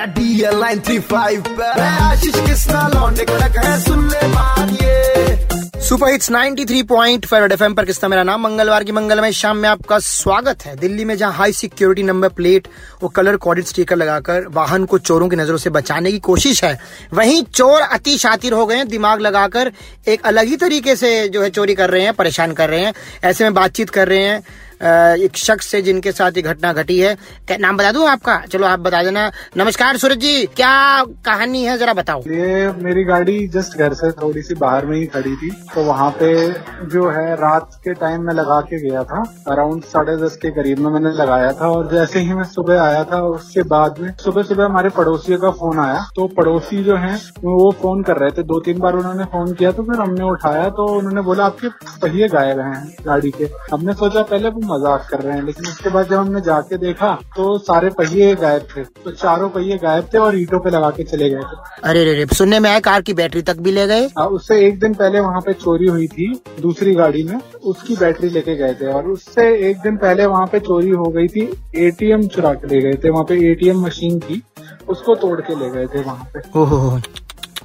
Nine 0.00 0.80
three 0.80 0.98
five 0.98 1.62
Ashish 1.62 2.34
Kisna 2.36 2.86
लौंडे 2.88 3.24
कड़क 3.24 3.56
है 3.58 3.78
सुपर 5.80 6.10
हिट्स 6.10 6.30
93.5 6.30 7.52
एफएम 7.52 7.74
पर 7.74 8.08
मेरा 8.08 8.22
नाम? 8.22 8.40
मंगलवार 8.40 8.84
की 8.84 8.92
मंगलमय 8.92 9.32
शाम 9.32 9.56
में 9.56 9.68
आपका 9.68 9.98
स्वागत 9.98 10.62
है। 10.62 10.76
दिल्ली 10.76 11.04
में 11.04 11.16
जहाँ 11.16 11.32
हाई 11.32 11.52
सिक्योरिटी 11.52 12.02
नंबर 12.02 12.28
प्लेट 12.28 12.68
और 13.02 13.10
कलर 13.16 13.36
कोडेड 13.36 13.64
स्टिकर 13.64 13.96
लगाकर 13.96 14.46
वाहन 14.48 14.84
को 14.84 14.98
चोरों 14.98 15.28
की 15.28 15.36
नज़रों 15.36 15.58
से 15.58 15.70
बचाने 15.70 16.12
की 16.12 16.18
कोशिश 16.20 16.62
है, 16.64 16.78
वहीं 17.14 17.42
चोर 17.44 17.80
अति 17.80 18.16
शातिर 18.18 18.52
हो 18.52 18.66
गए 18.66 18.76
हैं। 18.76 18.88
दिमाग 18.88 19.20
लगाकर 19.20 19.72
एक 20.08 20.26
अलग 20.26 20.46
ही 20.46 20.56
तरीके 20.56 20.96
से 20.96 21.28
जो 21.28 21.42
है 21.42 21.50
चोरी 21.50 21.74
कर 21.74 21.90
रहे 21.90 22.02
हैं, 22.02 22.14
परेशान 22.14 22.52
कर 22.52 22.70
रहे 22.70 22.80
हैं। 22.80 22.94
ऐसे 23.24 23.44
में 23.44 23.54
बातचीत 23.54 23.90
कर 23.90 24.08
रहे 24.08 24.22
हैं 24.22 24.42
एक 24.82 25.36
शख्स 25.36 25.66
से 25.66 25.82
जिनके 25.82 26.12
साथ 26.12 26.32
ये 26.36 26.42
घटना 26.42 26.72
घटी 26.72 26.98
है। 26.98 27.16
नाम 27.60 27.76
बता 27.76 27.92
दू 27.92 28.04
आपका? 28.06 28.36
चलो 28.38 28.66
आप 28.66 28.78
बता 28.78 29.02
देना। 29.02 29.30
नमस्कार, 29.56 29.96
सूरज 29.96 30.16
जी, 30.16 30.46
क्या 30.46 31.04
कहानी 31.04 31.64
है? 31.64 31.78
जरा 31.78 31.92
बताओ। 31.92 32.20
ये 32.20 32.72
मेरी 32.72 33.04
गाड़ी 33.04 33.48
जस्ट 33.48 33.78
घर 33.78 33.94
से 33.94 34.10
थोड़ी 34.10 34.42
सी 34.42 34.54
बाहर 34.54 34.86
में 34.86 34.96
ही 34.96 35.06
खड़ी 35.06 35.36
थी। 35.36 35.50
तो 35.74 35.82
वहाँ 35.82 36.10
पे 36.10 36.52
जो 36.86 37.10
है, 37.10 37.34
रात 37.34 37.80
के 37.84 37.94
टाइम 37.94 38.22
में 38.22 38.34
लगा 38.34 38.60
के 38.60 38.90
गया 38.90 39.02
था। 39.04 39.22
अराउंड 39.48 39.82
साढ़े 39.84 40.16
दस 40.16 40.36
के 40.36 40.50
करीब 40.50 40.78
में 40.78 40.90
मैंने 40.92 41.10
लगाया 41.10 41.52
था। 41.52 41.68
और 41.68 41.90
जैसे 41.92 42.20
ही 42.20 42.34
मैं 42.34 42.44
सुबह 42.44 42.80
आया 42.82 43.04
था, 43.04 43.22
उसके 43.22 43.62
बाद 43.62 43.98
में 43.98 44.12
सुबह 44.16 44.42
सुबह 44.42 44.64
हमारे 44.64 44.88
पड़ोसियों 44.88 45.38
का 45.38 45.50
फ़ोन 45.50 45.78
आया। 45.78 46.00
तो 46.16 46.26
पड़ोसी 46.26 46.82
जो 46.84 46.96
है, 46.96 47.14
वो 47.38 47.70
फ़ोन 47.82 48.02
कर 48.02 48.16
रहे 48.16 48.30
थे। 48.30 48.42
दो 48.42 48.60
तीन 48.60 48.78
बार 48.78 48.94
उन्होंने 48.94 49.24
फ़ोन 49.24 49.52
किया 49.52 49.72
तो 49.72 49.82
फिर 49.82 50.00
हमने 50.00 50.24
उठाया। 50.24 50.68
तो 50.68 50.86
उन्होंने 50.86 51.20
बोला, 51.20 51.44
आपके 51.44 51.68
पहिए 52.02 52.28
गायब 52.28 52.60
हैं 52.60 52.96
गाड़ी 53.06 53.30
के। 53.30 53.50
हमने 53.72 53.92
सोचा, 53.92 54.22
पहले 54.22 54.48
वो 54.48 54.69
मज़ाक 54.70 55.06
कर 55.10 55.20
रहे 55.20 55.36
हैं 55.36 55.44
लेकिन 55.44 55.66
उसके 55.66 55.90
बाद 55.90 56.08
जब 56.08 56.16
हमने 56.16 56.40
जाके 56.42 56.76
देखा 56.78 57.12
तो 57.36 57.56
सारे 57.60 57.90
पहिए 57.98 58.34
गायब 58.36 58.66
थे। 58.70 58.84
तो 59.04 59.10
चारों 59.12 59.48
पहिए 59.50 59.78
गायब 59.78 60.08
थे 60.14 60.18
और 60.18 60.38
ईटों 60.38 60.58
पे 60.60 60.70
लगा 60.70 60.90
के 60.90 61.04
चले 61.04 61.30
गए 61.30 61.42
थे। 61.42 61.88
अरे 61.88 62.04
रे 62.04 62.14
रे 62.14 62.26
सुनने 62.34 62.60
में 62.60 62.68
आया 62.70 62.80
कार 62.80 63.02
की 63.02 63.14
बैटरी 63.14 63.42
तक 63.42 63.56
भी 63.58 63.72
ले 63.72 63.86
गए? 63.86 64.06
हाँ, 64.18 64.26
उससे 64.28 64.60
एक 64.66 64.78
दिन 64.80 64.94
पहले 64.94 65.20
वहाँ 65.20 65.40
पे 65.40 65.52
चोरी 65.54 65.86
हुई 65.86 66.06
थी 66.08 66.32
दूसरी 66.60 66.94
गाड़ी 66.94 67.22
में। 67.22 67.38
उसकी 67.64 67.96
बैटरी 67.96 68.28
लेके 68.30 68.56
गए 68.56 68.74
थे 68.74 68.92
और 68.92 69.08
उससे 69.08 69.48
एक 69.70 69.80
दिन 69.80 69.96
पहले 69.98 70.26
वहाँ 70.26 70.46
पे 70.46 70.60
चोरी 70.60 70.90
हो 70.90 71.10
गई 71.10 71.28
थी 71.28 71.48
एटीएम 71.78 72.26
चुरा 72.28 72.52
के 72.54 72.74
ले 72.74 72.80
गए 72.80 73.00
थे। 73.04 73.10
वहाँ 73.10 73.24
पे 73.24 73.34
एटीएम 73.50 73.84
मशीन 73.86 74.18
थी 74.20 74.42
उसको 74.88 75.14
तोड़ 75.16 75.40
के 75.40 75.54
ले 75.54 75.70
गए 75.70 75.86
थे 75.86 76.02
वहाँ 76.02 76.30
पे। 76.34 76.40
ओहो 76.60 76.98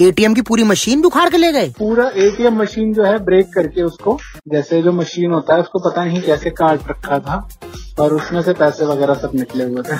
एटीएम 0.00 0.34
की 0.34 0.42
पूरी 0.42 0.62
मशीन 0.64 1.00
भी 1.00 1.06
उखाड़ 1.06 1.28
के 1.30 1.36
ले 1.36 1.52
गए? 1.52 1.68
पूरा 1.78 2.10
एटीएम 2.16 2.60
मशीन 2.62 2.92
जो 2.94 3.04
है 3.04 3.18
ब्रेक 3.24 3.52
करके 3.54 3.82
उसको 3.82 4.18
जैसे 4.48 4.82
जो 4.82 4.92
मशीन 4.92 5.32
होता 5.32 5.54
है 5.54 5.60
उसको 5.60 5.78
पता 5.88 6.04
नहीं 6.04 6.22
कैसे 6.22 6.50
काट 6.52 6.88
रखा 6.90 7.18
था 7.18 7.48
और 8.00 8.14
उसमें 8.14 8.40
से 8.42 8.52
पैसे 8.54 8.84
वगैरह 8.86 9.14
सब 9.14 9.30
निकले 9.34 9.64
हुए 9.64 9.82
थे। 9.82 9.96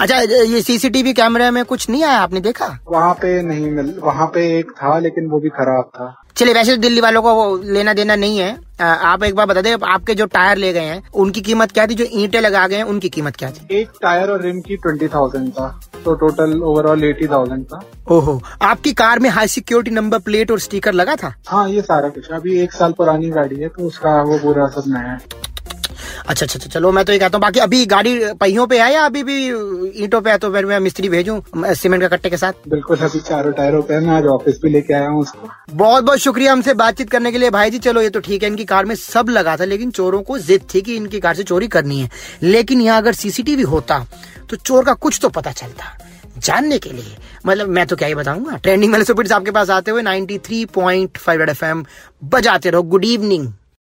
अच्छा 0.00 0.18
ये 0.18 0.60
सीसीटीवी 0.62 1.12
कैमरे 1.12 1.50
में 1.50 1.64
कुछ 1.64 1.88
नहीं 1.90 2.02
आया 2.04 2.18
आपने 2.18 2.40
देखा? 2.40 2.66
वहाँ 2.88 3.14
पे 3.14 3.40
नहीं 3.42 3.70
मिल 3.70 3.94
वहाँ 4.02 4.26
पे 4.34 4.46
एक 4.58 4.70
था 4.72 4.98
लेकिन 4.98 5.26
वो 5.26 5.38
भी 5.40 5.48
खराब 5.50 5.90
था। 5.94 6.14
चलिए 6.36 6.54
वैसे 6.54 6.76
दिल्ली 6.78 7.00
वालों 7.00 7.22
को 7.22 7.56
लेना 7.64 7.92
देना 7.94 8.16
नहीं 8.16 8.38
है। 8.38 8.56
आप 8.80 9.22
एक 9.24 9.34
बार 9.34 9.46
बता 9.46 9.60
दें 9.60 9.74
आपके 9.84 10.14
जो 10.14 10.26
टायर 10.26 10.56
ले 10.56 10.72
गए 10.72 10.80
हैं 10.82 11.02
उनकी 11.14 11.40
कीमत 11.40 11.72
क्या 11.72 11.86
थी? 11.86 11.94
जो 11.94 12.04
ईंटें 12.12 12.40
लगा 12.40 12.66
गए 12.66 12.76
हैं 12.76 12.84
उनकी 12.84 13.08
कीमत 13.08 13.36
क्या 13.36 13.50
थी? 13.50 13.66
एक 13.78 13.90
टायर 14.02 14.30
और 14.30 14.42
रिम 14.42 14.60
की 14.60 14.76
ट्वेंटी 14.76 15.08
थाउज़ेंड 15.08 15.50
था। 15.50 15.80
तो 16.04 16.14
टोटल 16.16 16.58
ओवरऑल 16.62 17.04
एटी 17.04 17.26
थाउज़ेंड 17.28 17.64
था। 17.64 17.80
ओहो 18.10 18.40
आपकी 18.62 18.92
कार 18.94 19.18
में 19.18 19.28
हाई 19.30 19.48
सिक्योरिटी 19.48 19.90
नंबर 19.90 20.18
प्लेट 20.20 20.50
और 20.50 20.60
स्टिकर 20.60 20.92
लगा 20.92 21.16
था? 21.16 21.34
हाँ 21.48 21.68
ये 21.68 21.82
सारा 21.82 22.08
कुछ। 22.08 22.30
अभी 22.32 22.58
एक 22.60 22.72
साल 22.72 22.92
पुरानी 22.92 23.30
गाड़ी 23.30 23.56
है 23.56 23.68
तो 23.68 23.86
उसका 23.86 24.20
वो 24.22 24.38
पूरा 24.38 24.66
सब 24.70 24.84
नया 24.88 25.10
है। 25.10 25.41
अच्छा 26.28 26.46
अच्छा 26.46 26.68
चलो 26.70 26.90
मैं 26.92 27.04
तो 27.04 27.12
ये 27.12 27.18
कहता 27.18 27.38
हूँ 27.38 27.42
बाकी 27.42 27.60
अभी 27.60 27.84
गाड़ी 27.86 28.14
पहियों 28.40 28.66
पे 28.66 28.80
है 28.80 28.92
या 28.92 29.04
अभी 29.04 29.22
भी 29.22 29.36
ईंटों 30.04 30.20
पे 30.20 30.30
है? 30.30 30.38
तो 30.38 30.50
फिर 30.52 30.66
मैं 30.66 30.78
मिस्त्री 30.80 31.08
भेजूं 31.08 31.40
सीमेंट 31.74 32.02
का 32.02 32.08
कट्टे 32.08 32.30
के 32.30 32.36
साथ? 32.36 32.52
बिल्कुल 32.68 32.98
अभी 32.98 33.20
चारों 33.20 33.52
टायरों 33.52 33.82
पे 33.82 33.98
मैं 34.00 34.14
आज 34.14 34.26
ऑफ़िस 34.26 34.60
भी 34.62 34.70
लेके 34.70 34.94
आया 34.94 35.08
हूँ 35.08 35.20
उसको। 35.20 35.48
बहुत 35.72 36.04
बहुत 36.04 36.18
शुक्रिया 36.18 36.52
हमसे 36.52 36.74
बातचीत 36.74 37.10
करने 37.10 37.32
के 37.32 37.38
लिए। 37.38 37.50
भाई 37.50 37.70
जी 37.70 37.78
चलो 37.78 38.02
ये 38.02 38.10
तो 38.10 38.20
ठीक 38.20 38.42
है 38.42 38.48
इनकी 38.48 38.64
कार 38.64 38.84
में 38.84 38.94
सब 38.94 39.28
लगा 39.30 39.56
था 39.56 39.64
लेकिन 39.64 39.90
चोरों 39.90 40.22
को 40.22 40.38
जिद 40.40 40.66
थी 40.74 40.82
कि 40.82 40.96
इनकी 40.96 41.20
कार 41.20 41.34
से 41.34 41.42
चोरी 41.44 41.68
करनी 41.68 42.00
है। 42.00 42.10
लेकिन 42.42 42.80
यहाँ 42.80 42.98
अगर 42.98 43.12
सीसीटीवी 43.14 43.62
होता 43.64 44.04
तो 44.50 44.56
चोर 44.56 44.84
का 44.84 44.94
कुछ 44.94 45.18
तो 45.22 45.28
पता 45.30 45.52
चलता 45.52 45.96
जानने 46.38 46.78
के 46.78 46.90
लिए। 46.90 47.16
मतलब 47.46 47.68
मैं 47.68 47.86
तो 47.86 47.96
क्या 47.96 48.08
ही 48.08 48.14
बताऊँगा? 48.14 48.56
ट्रेंडिंग 48.56 48.92
वाले 48.92 49.04
सुपर 49.04 49.32
आपके 49.32 49.50
पास 49.50 49.70
आते 49.70 49.90
हुए 49.90 50.02
93.5 50.02 51.48
एफएम 51.50 51.84
बजाते 52.24 52.70
रहो। 52.70 52.82
Good 52.84 53.04
evening 53.04 53.52